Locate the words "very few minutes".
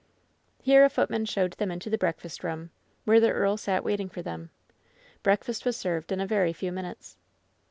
6.25-7.17